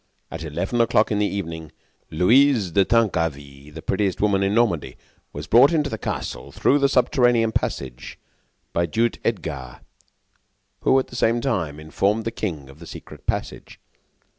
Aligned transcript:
At 0.31 0.43
eleven 0.43 0.81
o'clock 0.81 1.11
in 1.11 1.19
the 1.19 1.27
evening, 1.31 1.71
Louise 2.09 2.71
de 2.71 2.83
Tancarville, 2.83 3.71
the 3.71 3.83
prettiest 3.83 4.19
woman 4.19 4.41
in 4.41 4.55
Normandy, 4.55 4.97
was 5.31 5.45
brought 5.45 5.71
into 5.71 5.91
the 5.91 5.99
castle 5.99 6.51
through 6.51 6.79
the 6.79 6.89
subterranean 6.89 7.51
passage 7.51 8.17
by 8.73 8.87
Duke 8.87 9.19
Edgard, 9.23 9.81
who, 10.79 10.97
at 10.97 11.09
the 11.09 11.15
same 11.15 11.39
time, 11.39 11.79
informed 11.79 12.25
the 12.25 12.31
king 12.31 12.67
of 12.67 12.79
the 12.79 12.87
secret 12.87 13.27
passage. 13.27 13.79